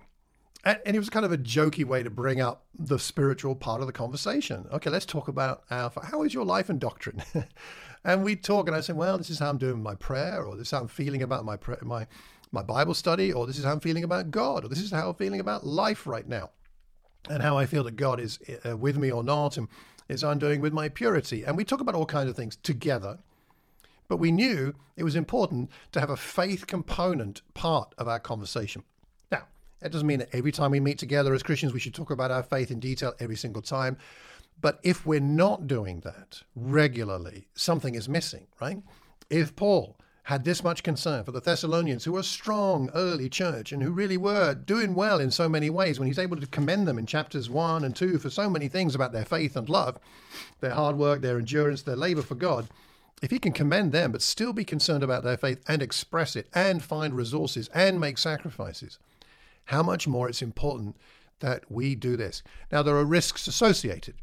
And, 0.64 0.80
and 0.86 0.96
it 0.96 1.00
was 1.00 1.10
kind 1.10 1.26
of 1.26 1.32
a 1.32 1.38
jokey 1.38 1.84
way 1.84 2.04
to 2.04 2.10
bring 2.10 2.40
up 2.40 2.66
the 2.78 3.00
spiritual 3.00 3.56
part 3.56 3.82
of 3.82 3.88
the 3.88 3.94
conversation. 3.94 4.66
Okay, 4.72 4.90
let's 4.90 5.06
talk 5.06 5.28
about 5.28 5.64
our, 5.70 5.92
How 6.04 6.24
is 6.24 6.34
your 6.34 6.46
life 6.46 6.70
and 6.70 6.80
doctrine? 6.80 7.24
and 8.04 8.24
we'd 8.24 8.44
talk, 8.44 8.68
and 8.68 8.76
I'd 8.76 8.86
say, 8.86 8.94
well, 8.94 9.18
this 9.18 9.30
is 9.30 9.40
how 9.40 9.50
I'm 9.50 9.58
doing 9.58 9.82
my 9.82 9.96
prayer, 9.96 10.44
or 10.44 10.56
this 10.56 10.68
is 10.68 10.72
how 10.72 10.82
I'm 10.82 10.88
feeling 10.88 11.24
about 11.24 11.44
my 11.44 11.58
my 11.82 12.08
my 12.54 12.62
Bible 12.64 12.94
study, 12.94 13.34
or 13.34 13.46
this 13.46 13.58
is 13.58 13.66
how 13.66 13.72
I'm 13.72 13.80
feeling 13.80 14.04
about 14.04 14.32
God, 14.32 14.64
or 14.64 14.70
this 14.70 14.80
is 14.80 14.92
how 14.92 15.10
I'm 15.10 15.16
feeling 15.16 15.40
about 15.40 15.66
life 15.66 16.08
right 16.08 16.28
now, 16.28 16.52
and 17.30 17.42
how 17.42 17.58
I 17.58 17.66
feel 17.66 17.84
that 17.84 17.96
God 17.96 18.20
is 18.20 18.40
uh, 18.66 18.78
with 18.78 18.98
me 18.98 19.12
or 19.12 19.24
not, 19.24 19.58
and 19.58 19.68
is 20.08 20.24
I'm 20.24 20.40
doing 20.40 20.62
with 20.62 20.72
my 20.72 20.88
purity. 20.88 21.44
And 21.44 21.58
we 21.58 21.66
talk 21.66 21.82
about 21.82 21.96
all 21.96 22.06
kinds 22.06 22.30
of 22.30 22.36
things 22.36 22.56
together. 22.58 23.20
But 24.08 24.18
we 24.18 24.32
knew 24.32 24.76
it 24.96 25.04
was 25.04 25.16
important 25.16 25.72
to 25.94 26.00
have 26.00 26.10
a 26.10 26.18
faith 26.18 26.68
component 26.68 27.42
part 27.54 27.96
of 27.98 28.08
our 28.08 28.20
conversation. 28.20 28.84
Now, 29.32 29.48
that 29.80 29.92
doesn't 29.92 30.08
mean 30.08 30.20
that 30.20 30.36
every 30.36 30.52
time 30.52 30.72
we 30.72 30.80
meet 30.80 31.00
together 31.00 31.34
as 31.34 31.42
Christians, 31.42 31.74
we 31.74 31.80
should 31.80 31.96
talk 31.96 32.12
about 32.12 32.30
our 32.30 32.44
faith 32.44 32.70
in 32.70 32.80
detail 32.80 33.14
every 33.20 33.38
single 33.38 33.62
time. 33.62 33.98
But 34.62 34.80
if 34.84 35.06
we're 35.06 35.20
not 35.20 35.68
doing 35.68 36.02
that 36.02 36.44
regularly, 36.56 37.48
something 37.56 37.96
is 37.96 38.08
missing, 38.08 38.46
right? 38.62 38.84
If 39.30 39.56
Paul 39.56 39.98
had 40.24 40.46
this 40.46 40.64
much 40.64 40.84
concern 40.84 41.24
for 41.24 41.32
the 41.32 41.42
Thessalonians, 41.42 42.06
who 42.06 42.14
were 42.14 42.22
a 42.22 42.24
strong 42.24 42.90
early 42.94 43.28
church 43.28 43.74
and 43.74 43.84
who 43.84 43.92
really 43.92 44.16
were 44.16 44.56
doing 44.56 44.96
well 44.96 45.20
in 45.20 45.32
so 45.32 45.50
many 45.50 45.70
ways, 45.70 46.00
when 46.00 46.08
he's 46.08 46.20
able 46.20 46.38
to 46.38 46.48
commend 46.48 46.88
them 46.88 46.98
in 46.98 47.06
chapters 47.06 47.50
one 47.50 47.84
and 47.84 47.94
two 47.94 48.18
for 48.18 48.30
so 48.30 48.50
many 48.50 48.70
things 48.70 48.96
about 48.96 49.12
their 49.12 49.26
faith 49.26 49.58
and 49.58 49.68
love, 49.68 50.00
their 50.62 50.72
hard 50.72 50.98
work, 50.98 51.22
their 51.22 51.38
endurance, 51.38 51.82
their 51.82 51.98
labor 51.98 52.22
for 52.22 52.36
God, 52.36 52.70
if 53.22 53.32
he 53.32 53.40
can 53.40 53.52
commend 53.52 53.92
them 53.92 54.14
but 54.14 54.22
still 54.22 54.54
be 54.54 54.64
concerned 54.64 55.04
about 55.04 55.24
their 55.24 55.38
faith 55.38 55.62
and 55.68 55.82
express 55.82 56.38
it 56.38 56.48
and 56.54 56.82
find 56.82 57.16
resources 57.16 57.70
and 57.74 58.00
make 58.00 58.18
sacrifices, 58.18 59.00
how 59.66 59.84
much 59.84 60.08
more 60.08 60.30
it's 60.30 60.42
important 60.42 60.96
that 61.40 61.70
we 61.70 61.96
do 61.96 62.16
this. 62.16 62.44
Now, 62.72 62.82
there 62.82 62.96
are 62.96 63.06
risks 63.06 63.48
associated 63.48 64.16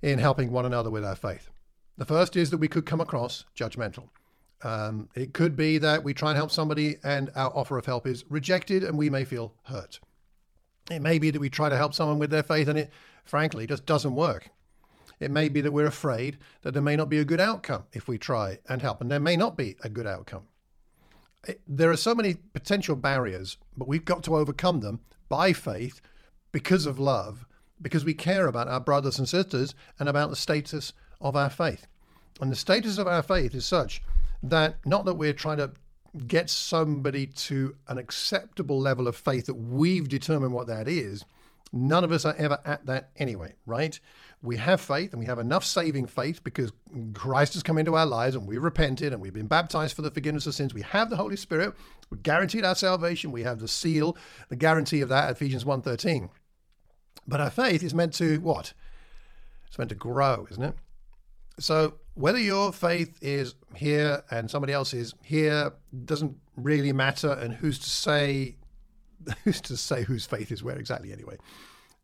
in 0.00 0.18
helping 0.18 0.50
one 0.50 0.64
another 0.64 0.88
with 0.88 1.04
our 1.04 1.16
faith. 1.16 1.50
The 1.98 2.06
first 2.06 2.34
is 2.34 2.48
that 2.50 2.58
we 2.58 2.68
could 2.68 2.86
come 2.86 3.00
across 3.00 3.44
judgmental. 3.54 4.08
Um, 4.64 5.08
it 5.14 5.34
could 5.34 5.56
be 5.56 5.78
that 5.78 6.04
we 6.04 6.14
try 6.14 6.30
and 6.30 6.36
help 6.36 6.50
somebody 6.50 6.96
and 7.02 7.30
our 7.34 7.50
offer 7.56 7.78
of 7.78 7.86
help 7.86 8.06
is 8.06 8.24
rejected 8.28 8.84
and 8.84 8.96
we 8.96 9.10
may 9.10 9.24
feel 9.24 9.54
hurt. 9.64 9.98
It 10.90 11.02
may 11.02 11.18
be 11.18 11.30
that 11.30 11.40
we 11.40 11.50
try 11.50 11.68
to 11.68 11.76
help 11.76 11.94
someone 11.94 12.18
with 12.18 12.30
their 12.30 12.42
faith 12.42 12.68
and 12.68 12.78
it, 12.78 12.90
frankly, 13.24 13.66
just 13.66 13.86
doesn't 13.86 14.14
work. 14.14 14.50
It 15.20 15.30
may 15.30 15.48
be 15.48 15.60
that 15.60 15.72
we're 15.72 15.86
afraid 15.86 16.38
that 16.62 16.72
there 16.72 16.82
may 16.82 16.96
not 16.96 17.08
be 17.08 17.18
a 17.18 17.24
good 17.24 17.40
outcome 17.40 17.84
if 17.92 18.08
we 18.08 18.18
try 18.18 18.58
and 18.68 18.82
help, 18.82 19.00
and 19.00 19.10
there 19.10 19.20
may 19.20 19.36
not 19.36 19.56
be 19.56 19.76
a 19.84 19.88
good 19.88 20.06
outcome 20.06 20.48
there 21.66 21.90
are 21.90 21.96
so 21.96 22.14
many 22.14 22.34
potential 22.34 22.96
barriers, 22.96 23.56
but 23.76 23.88
we've 23.88 24.04
got 24.04 24.22
to 24.24 24.36
overcome 24.36 24.80
them 24.80 25.00
by 25.28 25.52
faith 25.52 26.00
because 26.52 26.86
of 26.86 26.98
love, 26.98 27.46
because 27.80 28.04
we 28.04 28.14
care 28.14 28.46
about 28.46 28.68
our 28.68 28.80
brothers 28.80 29.18
and 29.18 29.28
sisters 29.28 29.74
and 29.98 30.08
about 30.08 30.30
the 30.30 30.36
status 30.36 30.92
of 31.20 31.34
our 31.34 31.50
faith. 31.50 31.86
And 32.40 32.50
the 32.50 32.56
status 32.56 32.98
of 32.98 33.06
our 33.06 33.22
faith 33.22 33.54
is 33.54 33.64
such 33.64 34.02
that 34.42 34.84
not 34.84 35.04
that 35.04 35.14
we're 35.14 35.32
trying 35.32 35.58
to 35.58 35.72
get 36.26 36.50
somebody 36.50 37.26
to 37.26 37.74
an 37.88 37.98
acceptable 37.98 38.78
level 38.78 39.08
of 39.08 39.16
faith 39.16 39.46
that 39.46 39.54
we've 39.54 40.08
determined 40.08 40.52
what 40.52 40.66
that 40.66 40.88
is, 40.88 41.24
none 41.72 42.04
of 42.04 42.12
us 42.12 42.24
are 42.24 42.34
ever 42.36 42.58
at 42.64 42.84
that 42.86 43.10
anyway, 43.16 43.54
right? 43.64 43.98
We 44.42 44.56
have 44.56 44.80
faith 44.80 45.12
and 45.12 45.20
we 45.20 45.26
have 45.26 45.38
enough 45.38 45.64
saving 45.64 46.06
faith 46.06 46.42
because 46.44 46.72
Christ 47.14 47.54
has 47.54 47.62
come 47.62 47.78
into 47.78 47.94
our 47.94 48.04
lives 48.04 48.34
and 48.34 48.46
we've 48.46 48.62
repented 48.62 49.12
and 49.12 49.22
we've 49.22 49.32
been 49.32 49.46
baptized 49.46 49.94
for 49.94 50.02
the 50.02 50.10
forgiveness 50.10 50.46
of 50.46 50.54
sins. 50.54 50.74
We 50.74 50.82
have 50.82 51.08
the 51.08 51.16
Holy 51.16 51.36
Spirit. 51.36 51.74
We're 52.10 52.18
guaranteed 52.18 52.64
our 52.64 52.74
salvation. 52.74 53.32
We 53.32 53.44
have 53.44 53.60
the 53.60 53.68
seal, 53.68 54.16
the 54.48 54.56
guarantee 54.56 55.00
of 55.00 55.08
that, 55.08 55.30
Ephesians 55.30 55.64
1.13. 55.64 56.28
But 57.26 57.40
our 57.40 57.50
faith 57.50 57.82
is 57.82 57.94
meant 57.94 58.12
to 58.14 58.40
what? 58.40 58.72
It's 59.68 59.78
meant 59.78 59.90
to 59.90 59.94
grow, 59.94 60.46
isn't 60.50 60.62
it? 60.62 60.74
So 61.58 61.94
whether 62.14 62.38
your 62.38 62.72
faith 62.72 63.16
is 63.22 63.54
here 63.74 64.22
and 64.30 64.50
somebody 64.50 64.72
else 64.72 64.92
is 64.92 65.14
here 65.22 65.72
doesn't 66.04 66.36
really 66.56 66.92
matter, 66.92 67.32
and 67.32 67.54
who's 67.54 67.78
to 67.78 67.90
say 67.90 68.56
who's 69.44 69.60
to 69.62 69.76
say 69.76 70.02
whose 70.02 70.26
faith 70.26 70.50
is 70.50 70.62
where 70.62 70.78
exactly 70.78 71.12
anyway. 71.12 71.36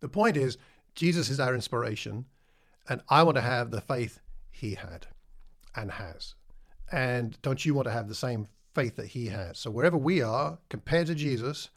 The 0.00 0.08
point 0.08 0.36
is 0.36 0.56
Jesus 0.94 1.30
is 1.30 1.40
our 1.40 1.54
inspiration, 1.54 2.26
and 2.88 3.02
I 3.08 3.22
want 3.22 3.36
to 3.36 3.42
have 3.42 3.70
the 3.70 3.80
faith 3.80 4.20
he 4.50 4.74
had 4.74 5.06
and 5.74 5.92
has. 5.92 6.34
And 6.90 7.40
don't 7.42 7.64
you 7.64 7.74
want 7.74 7.86
to 7.86 7.92
have 7.92 8.08
the 8.08 8.14
same 8.14 8.48
faith 8.74 8.96
that 8.96 9.08
he 9.08 9.26
has? 9.26 9.58
So 9.58 9.70
wherever 9.70 9.96
we 9.96 10.22
are 10.22 10.58
compared 10.70 11.06
to 11.08 11.14
Jesus, 11.14 11.70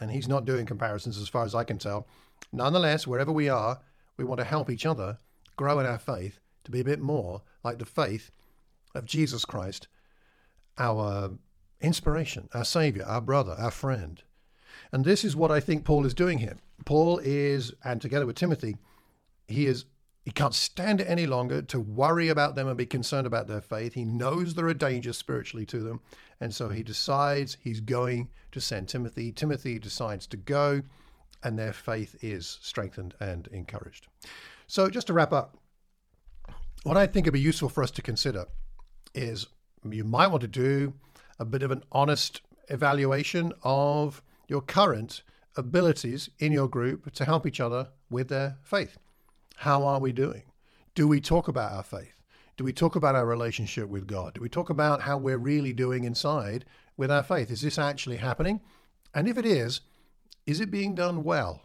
and 0.00 0.10
he's 0.10 0.28
not 0.28 0.44
doing 0.44 0.66
comparisons 0.66 1.18
as 1.18 1.28
far 1.28 1.44
as 1.44 1.54
I 1.54 1.64
can 1.64 1.78
tell, 1.78 2.06
nonetheless, 2.52 3.06
wherever 3.06 3.32
we 3.32 3.48
are, 3.48 3.80
we 4.16 4.24
want 4.24 4.38
to 4.38 4.44
help 4.44 4.68
each 4.68 4.84
other 4.84 5.18
grow 5.56 5.78
in 5.78 5.86
our 5.86 5.98
faith 5.98 6.38
to 6.64 6.70
be 6.70 6.80
a 6.80 6.84
bit 6.84 7.00
more 7.00 7.42
like 7.62 7.78
the 7.78 7.84
faith 7.84 8.30
of 8.94 9.04
Jesus 9.04 9.44
Christ, 9.44 9.88
our 10.78 11.32
inspiration, 11.80 12.48
our 12.54 12.64
Savior, 12.64 13.04
our 13.06 13.20
brother, 13.20 13.54
our 13.58 13.70
friend. 13.70 14.22
And 14.92 15.04
this 15.04 15.24
is 15.24 15.36
what 15.36 15.50
I 15.50 15.60
think 15.60 15.84
Paul 15.84 16.06
is 16.06 16.14
doing 16.14 16.38
here. 16.38 16.56
Paul 16.84 17.20
is, 17.22 17.72
and 17.84 18.00
together 18.00 18.26
with 18.26 18.36
Timothy, 18.36 18.76
he 19.46 19.66
is 19.66 19.84
he 20.24 20.30
can't 20.30 20.54
stand 20.54 21.00
it 21.00 21.08
any 21.08 21.26
longer 21.26 21.62
to 21.62 21.80
worry 21.80 22.28
about 22.28 22.54
them 22.54 22.68
and 22.68 22.76
be 22.76 22.86
concerned 22.86 23.26
about 23.26 23.46
their 23.46 23.62
faith. 23.62 23.94
He 23.94 24.04
knows 24.04 24.54
there 24.54 24.66
are 24.66 24.74
dangers 24.74 25.16
spiritually 25.16 25.64
to 25.66 25.80
them. 25.80 26.00
And 26.40 26.54
so 26.54 26.68
he 26.68 26.82
decides 26.82 27.56
he's 27.60 27.80
going 27.80 28.28
to 28.52 28.60
send 28.60 28.88
Timothy. 28.88 29.32
Timothy 29.32 29.78
decides 29.78 30.26
to 30.28 30.36
go, 30.36 30.82
and 31.42 31.58
their 31.58 31.72
faith 31.72 32.16
is 32.22 32.58
strengthened 32.60 33.14
and 33.18 33.48
encouraged. 33.48 34.08
So, 34.66 34.88
just 34.90 35.06
to 35.06 35.14
wrap 35.14 35.32
up, 35.32 35.56
what 36.82 36.96
I 36.96 37.06
think 37.06 37.26
would 37.26 37.32
be 37.32 37.40
useful 37.40 37.68
for 37.68 37.82
us 37.82 37.90
to 37.92 38.02
consider 38.02 38.46
is 39.14 39.46
you 39.88 40.04
might 40.04 40.28
want 40.28 40.40
to 40.42 40.48
do 40.48 40.94
a 41.38 41.44
bit 41.44 41.62
of 41.62 41.70
an 41.70 41.82
honest 41.92 42.40
evaluation 42.68 43.52
of 43.62 44.22
your 44.48 44.60
current 44.60 45.22
abilities 45.56 46.30
in 46.38 46.52
your 46.52 46.68
group 46.68 47.12
to 47.12 47.24
help 47.24 47.46
each 47.46 47.60
other 47.60 47.88
with 48.08 48.28
their 48.28 48.56
faith. 48.62 48.98
How 49.56 49.84
are 49.84 50.00
we 50.00 50.12
doing? 50.12 50.42
Do 50.94 51.06
we 51.06 51.20
talk 51.20 51.48
about 51.48 51.72
our 51.72 51.82
faith? 51.82 52.20
Do 52.56 52.64
we 52.64 52.72
talk 52.72 52.96
about 52.96 53.14
our 53.14 53.26
relationship 53.26 53.88
with 53.88 54.06
God? 54.06 54.34
Do 54.34 54.40
we 54.40 54.48
talk 54.48 54.70
about 54.70 55.02
how 55.02 55.18
we're 55.18 55.38
really 55.38 55.72
doing 55.72 56.04
inside 56.04 56.64
with 56.96 57.10
our 57.10 57.22
faith? 57.22 57.50
Is 57.50 57.62
this 57.62 57.78
actually 57.78 58.16
happening? 58.16 58.60
And 59.14 59.28
if 59.28 59.38
it 59.38 59.46
is, 59.46 59.80
is 60.46 60.60
it 60.60 60.70
being 60.70 60.94
done 60.94 61.24
well? 61.24 61.62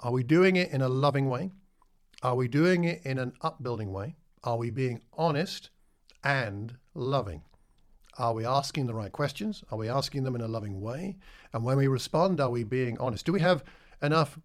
Are 0.00 0.12
we 0.12 0.22
doing 0.22 0.56
it 0.56 0.70
in 0.70 0.82
a 0.82 0.88
loving 0.88 1.28
way? 1.28 1.52
Are 2.26 2.34
we 2.34 2.48
doing 2.48 2.82
it 2.82 3.02
in 3.04 3.18
an 3.18 3.34
upbuilding 3.40 3.92
way? 3.92 4.16
Are 4.42 4.56
we 4.56 4.70
being 4.70 5.00
honest 5.12 5.70
and 6.24 6.74
loving? 6.92 7.42
Are 8.18 8.34
we 8.34 8.44
asking 8.44 8.86
the 8.86 8.94
right 8.94 9.12
questions? 9.12 9.62
Are 9.70 9.78
we 9.78 9.88
asking 9.88 10.24
them 10.24 10.34
in 10.34 10.40
a 10.40 10.48
loving 10.48 10.80
way? 10.80 11.18
And 11.52 11.62
when 11.62 11.76
we 11.76 11.86
respond, 11.86 12.40
are 12.40 12.50
we 12.50 12.64
being 12.64 12.98
honest? 12.98 13.26
Do 13.26 13.32
we 13.32 13.42
have 13.42 13.62
enough 14.02 14.40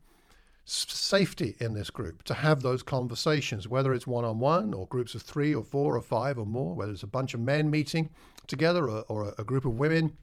safety 0.63 1.55
in 1.59 1.73
this 1.73 1.89
group 1.89 2.21
to 2.25 2.35
have 2.35 2.61
those 2.61 2.83
conversations, 2.83 3.67
whether 3.67 3.95
it's 3.95 4.05
one 4.05 4.25
on 4.25 4.37
one 4.37 4.75
or 4.75 4.85
groups 4.85 5.15
of 5.15 5.23
three 5.23 5.55
or 5.55 5.63
four 5.63 5.97
or 5.97 6.03
five 6.03 6.37
or 6.37 6.45
more, 6.45 6.75
whether 6.75 6.91
it's 6.91 7.01
a 7.01 7.07
bunch 7.07 7.33
of 7.33 7.39
men 7.39 7.71
meeting 7.71 8.11
together 8.45 8.87
or, 8.87 9.05
or 9.07 9.33
a 9.39 9.43
group 9.43 9.65
of 9.65 9.79
women 9.79 10.15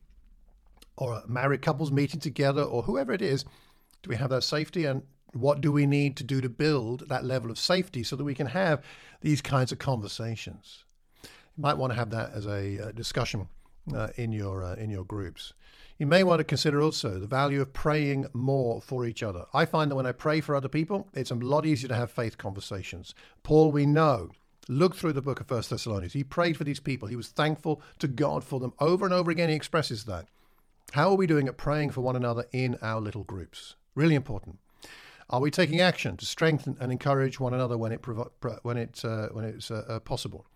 or 0.97 1.25
married 1.27 1.63
couples 1.63 1.91
meeting 1.91 2.21
together 2.21 2.63
or 2.63 2.83
whoever 2.83 3.11
it 3.11 3.21
is? 3.21 3.43
Do 4.05 4.11
we 4.11 4.17
have 4.17 4.31
that 4.31 4.45
safety? 4.45 4.85
And 4.85 5.03
what 5.33 5.61
do 5.61 5.71
we 5.71 5.87
need 5.87 6.17
to 6.17 6.25
do 6.25 6.41
to 6.41 6.49
build 6.49 7.09
that 7.09 7.25
level 7.25 7.51
of 7.51 7.59
safety 7.59 8.03
so 8.03 8.17
that 8.17 8.25
we 8.25 8.35
can 8.35 8.49
have 8.49 8.83
these 9.21 9.41
kinds 9.41 9.73
of 9.73 9.79
conversations? 9.79 10.85
You 11.23 11.63
might 11.63 11.77
want 11.77 11.93
to 11.93 11.99
have 11.99 12.11
that 12.11 12.33
as 12.33 12.47
a, 12.47 12.93
discussion 12.95 13.49
uh, 13.95 14.09
in 14.17 14.33
your 14.33 14.65
uh, 14.65 14.75
in 14.75 14.91
your 14.91 15.05
groups. 15.05 15.53
You 15.99 16.07
may 16.07 16.23
want 16.23 16.39
to 16.39 16.45
consider 16.45 16.81
also 16.81 17.19
the 17.19 17.27
value 17.27 17.61
of 17.61 17.73
praying 17.73 18.27
more 18.33 18.81
for 18.81 19.05
each 19.05 19.25
other. 19.25 19.47
I 19.53 19.65
find 19.65 19.91
that 19.91 19.97
when 19.97 20.07
I 20.07 20.13
pray 20.13 20.41
for 20.41 20.55
other 20.55 20.69
people, 20.69 21.09
it's 21.13 21.33
a 21.33 21.35
lot 21.35 21.67
easier 21.67 21.89
to 21.89 21.95
have 21.97 22.13
faith 22.13 22.39
conversations. 22.39 23.17
Paul, 23.43 23.73
we 23.73 23.85
know, 23.85 24.31
look 24.69 24.95
through 24.95 25.15
the 25.15 25.23
book 25.23 25.41
of 25.41 25.49
First 25.49 25.71
Thessalonians. 25.71 26.13
He 26.13 26.23
prayed 26.23 26.57
for 26.57 26.63
these 26.63 26.79
people. 26.79 27.09
He 27.09 27.17
was 27.17 27.29
thankful 27.29 27.83
to 27.99 28.07
God 28.07 28.45
for 28.45 28.61
them. 28.61 28.75
Over 28.79 29.07
and 29.07 29.15
over 29.15 29.29
again, 29.31 29.49
he 29.49 29.57
expresses 29.57 30.05
that. 30.05 30.29
How 30.93 31.11
are 31.11 31.17
we 31.17 31.27
doing 31.27 31.49
at 31.49 31.57
praying 31.57 31.91
for 31.91 32.01
one 32.01 32.15
another 32.15 32.45
in 32.53 32.79
our 32.81 33.01
little 33.01 33.25
groups? 33.25 33.75
Really 33.97 34.15
important. 34.15 34.59
Are 35.31 35.41
we 35.41 35.51
taking 35.51 35.81
action 35.81 36.17
to 36.17 36.25
strengthen 36.25 36.77
and 36.81 36.91
encourage 36.91 37.39
one 37.39 37.53
another 37.53 37.77
when 37.77 37.93
it 37.93 38.07
when 38.63 38.77
it 38.79 39.05
uh, 39.05 39.29
when 39.29 39.45
it's 39.45 39.71
uh, 39.71 39.85
uh, 39.87 40.01
possible? 40.01 40.47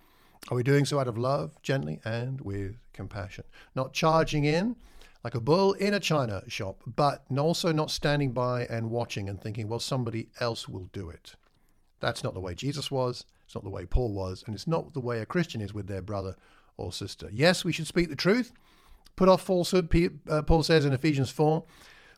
Are 0.50 0.56
we 0.56 0.62
doing 0.62 0.84
so 0.84 0.98
out 0.98 1.08
of 1.08 1.18
love, 1.18 1.60
gently, 1.62 2.00
and 2.04 2.40
with 2.40 2.76
compassion? 2.92 3.44
Not 3.74 3.92
charging 3.92 4.44
in 4.44 4.76
like 5.22 5.34
a 5.34 5.40
bull 5.40 5.74
in 5.74 5.94
a 5.94 6.00
china 6.00 6.42
shop, 6.48 6.82
but 6.86 7.24
also 7.38 7.70
not 7.70 7.90
standing 7.90 8.32
by 8.32 8.64
and 8.64 8.90
watching 8.90 9.28
and 9.28 9.40
thinking, 9.40 9.68
well, 9.68 9.78
somebody 9.78 10.28
else 10.40 10.68
will 10.68 10.88
do 10.92 11.10
it. 11.10 11.34
That's 12.00 12.24
not 12.24 12.34
the 12.34 12.40
way 12.40 12.54
Jesus 12.54 12.90
was. 12.90 13.24
It's 13.44 13.54
not 13.54 13.62
the 13.62 13.70
way 13.70 13.84
Paul 13.84 14.12
was, 14.12 14.42
and 14.46 14.54
it's 14.54 14.66
not 14.66 14.94
the 14.94 15.00
way 15.00 15.20
a 15.20 15.26
Christian 15.26 15.60
is 15.60 15.72
with 15.72 15.86
their 15.86 16.02
brother 16.02 16.34
or 16.76 16.92
sister. 16.92 17.28
Yes, 17.32 17.64
we 17.64 17.72
should 17.72 17.86
speak 17.86 18.08
the 18.08 18.16
truth. 18.16 18.52
Put 19.14 19.28
off 19.28 19.42
falsehood. 19.42 19.94
Uh, 20.28 20.42
Paul 20.42 20.62
says 20.62 20.84
in 20.84 20.92
Ephesians 20.92 21.30
4 21.30 21.62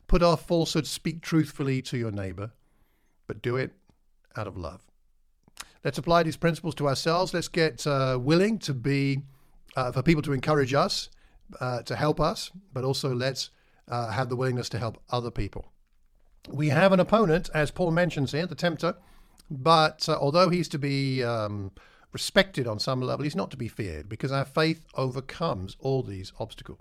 Put 0.07 0.21
off 0.21 0.47
falsehood, 0.47 0.87
speak 0.87 1.21
truthfully 1.21 1.81
to 1.83 1.97
your 1.97 2.11
neighbor, 2.11 2.51
but 3.27 3.41
do 3.41 3.55
it 3.55 3.71
out 4.35 4.47
of 4.47 4.57
love. 4.57 4.81
Let's 5.83 5.97
apply 5.97 6.23
these 6.23 6.37
principles 6.37 6.75
to 6.75 6.87
ourselves. 6.87 7.33
Let's 7.33 7.47
get 7.47 7.85
uh, 7.85 8.17
willing 8.21 8.59
to 8.59 8.73
be, 8.73 9.21
uh, 9.75 9.91
for 9.91 10.01
people 10.01 10.23
to 10.23 10.33
encourage 10.33 10.73
us, 10.73 11.09
uh, 11.59 11.83
to 11.83 11.95
help 11.95 12.19
us, 12.19 12.51
but 12.73 12.83
also 12.83 13.13
let's 13.13 13.51
uh, 13.87 14.09
have 14.09 14.29
the 14.29 14.35
willingness 14.35 14.69
to 14.69 14.79
help 14.79 15.01
other 15.11 15.31
people. 15.31 15.71
We 16.49 16.69
have 16.69 16.91
an 16.91 16.99
opponent, 16.99 17.49
as 17.53 17.71
Paul 17.71 17.91
mentions 17.91 18.31
here, 18.31 18.45
the 18.45 18.55
tempter, 18.55 18.95
but 19.49 20.07
uh, 20.09 20.17
although 20.19 20.49
he's 20.49 20.67
to 20.69 20.79
be 20.79 21.23
um, 21.23 21.71
respected 22.11 22.67
on 22.67 22.79
some 22.79 23.01
level, 23.01 23.23
he's 23.23 23.35
not 23.35 23.51
to 23.51 23.57
be 23.57 23.67
feared 23.67 24.09
because 24.09 24.31
our 24.31 24.45
faith 24.45 24.85
overcomes 24.95 25.75
all 25.79 26.01
these 26.01 26.31
obstacles. 26.39 26.79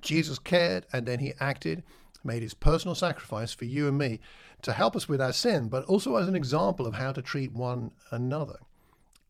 Jesus 0.00 0.38
cared 0.38 0.86
and 0.92 1.06
then 1.06 1.18
he 1.18 1.32
acted 1.40 1.82
made 2.24 2.42
his 2.42 2.54
personal 2.54 2.94
sacrifice 2.94 3.52
for 3.52 3.64
you 3.64 3.86
and 3.88 3.98
me 3.98 4.20
to 4.62 4.72
help 4.72 4.96
us 4.96 5.08
with 5.08 5.20
our 5.20 5.32
sin, 5.32 5.68
but 5.68 5.84
also 5.84 6.16
as 6.16 6.28
an 6.28 6.36
example 6.36 6.86
of 6.86 6.94
how 6.94 7.12
to 7.12 7.22
treat 7.22 7.52
one 7.52 7.90
another. 8.10 8.58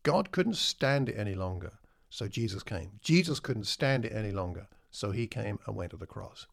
God 0.03 0.31
couldn't 0.31 0.55
stand 0.55 1.09
it 1.09 1.17
any 1.17 1.35
longer, 1.35 1.73
so 2.09 2.27
Jesus 2.27 2.63
came. 2.63 2.99
Jesus 3.01 3.39
couldn't 3.39 3.65
stand 3.65 4.05
it 4.05 4.13
any 4.13 4.31
longer, 4.31 4.67
so 4.91 5.11
he 5.11 5.27
came 5.27 5.59
and 5.65 5.75
went 5.75 5.91
to 5.91 5.97
the 5.97 6.05
cross. 6.05 6.47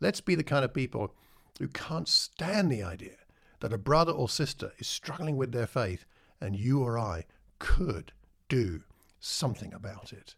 Let's 0.00 0.20
be 0.20 0.34
the 0.34 0.44
kind 0.44 0.64
of 0.64 0.72
people 0.72 1.12
who 1.58 1.68
can't 1.68 2.08
stand 2.08 2.70
the 2.70 2.82
idea 2.82 3.16
that 3.60 3.72
a 3.72 3.78
brother 3.78 4.12
or 4.12 4.28
sister 4.28 4.72
is 4.78 4.86
struggling 4.86 5.36
with 5.36 5.52
their 5.52 5.66
faith 5.66 6.04
and 6.40 6.56
you 6.56 6.82
or 6.82 6.98
I 6.98 7.24
could 7.58 8.12
do 8.48 8.82
something 9.20 9.72
about 9.74 10.12
it. 10.12 10.34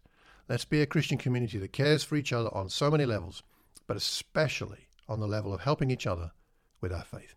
Let's 0.49 0.65
be 0.65 0.81
a 0.81 0.85
Christian 0.85 1.17
community 1.17 1.57
that 1.59 1.71
cares 1.71 2.03
for 2.03 2.15
each 2.15 2.33
other 2.33 2.53
on 2.53 2.69
so 2.69 2.91
many 2.91 3.05
levels, 3.05 3.43
but 3.87 3.95
especially 3.95 4.87
on 5.07 5.19
the 5.19 5.27
level 5.27 5.53
of 5.53 5.61
helping 5.61 5.91
each 5.91 6.07
other 6.07 6.31
with 6.81 6.91
our 6.91 7.03
faith. 7.03 7.35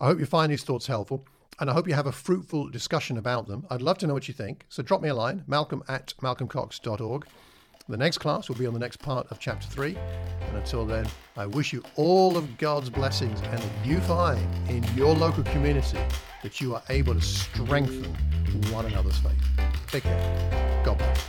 I 0.00 0.06
hope 0.06 0.18
you 0.18 0.26
find 0.26 0.50
these 0.50 0.64
thoughts 0.64 0.86
helpful, 0.86 1.26
and 1.58 1.68
I 1.68 1.74
hope 1.74 1.86
you 1.86 1.94
have 1.94 2.06
a 2.06 2.12
fruitful 2.12 2.70
discussion 2.70 3.18
about 3.18 3.46
them. 3.46 3.66
I'd 3.70 3.82
love 3.82 3.98
to 3.98 4.06
know 4.06 4.14
what 4.14 4.28
you 4.28 4.34
think, 4.34 4.64
so 4.68 4.82
drop 4.82 5.02
me 5.02 5.08
a 5.08 5.14
line, 5.14 5.44
malcolm 5.46 5.82
at 5.88 6.14
malcolmcox.org. 6.22 7.26
The 7.88 7.96
next 7.96 8.18
class 8.18 8.48
will 8.48 8.56
be 8.56 8.66
on 8.66 8.72
the 8.72 8.78
next 8.78 8.98
part 8.98 9.26
of 9.32 9.40
chapter 9.40 9.66
3. 9.66 9.96
And 9.96 10.56
until 10.56 10.86
then, 10.86 11.08
I 11.36 11.46
wish 11.46 11.72
you 11.72 11.82
all 11.96 12.36
of 12.36 12.56
God's 12.56 12.88
blessings 12.88 13.40
and 13.40 13.58
that 13.58 13.86
you 13.86 13.98
find 14.00 14.40
in 14.70 14.84
your 14.94 15.12
local 15.12 15.42
community 15.42 15.98
that 16.44 16.60
you 16.60 16.74
are 16.74 16.82
able 16.88 17.14
to 17.14 17.20
strengthen 17.20 18.14
one 18.72 18.86
another's 18.86 19.18
faith. 19.18 19.42
Take 19.88 20.04
care. 20.04 20.82
God 20.84 20.98
bless. 20.98 21.26